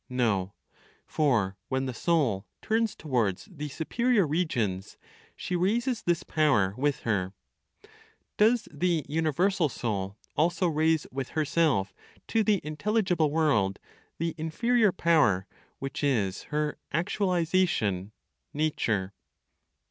No; 0.09 0.55
for 1.05 1.59
when 1.67 1.85
the 1.85 1.93
soul 1.93 2.47
turns 2.63 2.95
towards 2.95 3.45
the 3.51 3.67
superior 3.69 4.25
regions, 4.25 4.97
she 5.35 5.55
raises 5.55 6.01
this 6.01 6.23
power 6.23 6.73
with 6.75 7.01
her. 7.01 7.33
Does 8.35 8.67
the 8.71 9.05
universal 9.07 9.69
(Soul) 9.69 10.17
also 10.35 10.65
raise 10.67 11.05
with 11.11 11.29
herself 11.37 11.93
to 12.29 12.43
the 12.43 12.61
intelligible 12.63 13.29
world 13.29 13.77
the 14.17 14.33
inferior 14.39 14.91
power 14.91 15.45
which 15.77 16.03
is 16.03 16.45
her 16.49 16.79
actualization 16.91 18.11
(nature)? 18.55 19.13